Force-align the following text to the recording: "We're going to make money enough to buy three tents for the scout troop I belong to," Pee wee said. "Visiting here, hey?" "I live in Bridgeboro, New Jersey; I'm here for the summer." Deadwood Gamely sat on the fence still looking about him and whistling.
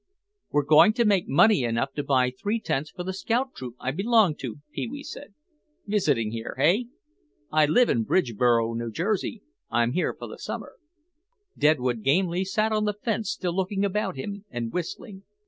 "We're 0.49 0.65
going 0.65 0.93
to 0.93 1.05
make 1.05 1.27
money 1.27 1.61
enough 1.63 1.93
to 1.93 2.01
buy 2.03 2.31
three 2.31 2.59
tents 2.59 2.89
for 2.89 3.03
the 3.03 3.13
scout 3.13 3.53
troop 3.53 3.75
I 3.79 3.91
belong 3.91 4.33
to," 4.37 4.57
Pee 4.71 4.87
wee 4.87 5.03
said. 5.03 5.35
"Visiting 5.85 6.31
here, 6.31 6.55
hey?" 6.57 6.87
"I 7.51 7.67
live 7.67 7.87
in 7.87 8.03
Bridgeboro, 8.05 8.73
New 8.75 8.89
Jersey; 8.91 9.43
I'm 9.69 9.91
here 9.91 10.15
for 10.17 10.27
the 10.27 10.39
summer." 10.39 10.73
Deadwood 11.55 12.01
Gamely 12.01 12.43
sat 12.45 12.71
on 12.71 12.85
the 12.85 12.95
fence 12.95 13.29
still 13.29 13.55
looking 13.55 13.85
about 13.85 14.15
him 14.15 14.43
and 14.49 14.73
whistling. 14.73 15.21